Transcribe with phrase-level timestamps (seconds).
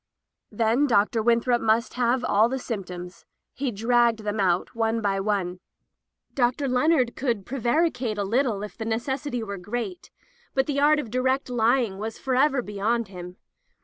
[0.31, 1.21] '* Then Dr.
[1.21, 3.27] Winthrop must have all the symptoms.
[3.53, 5.59] He dragged them out, one by one.
[6.33, 6.67] Dr.
[6.67, 10.09] Leonard could prevaricate a litde if the necessity were great,
[10.55, 13.37] but the art of direct ly ing was forever beyond him.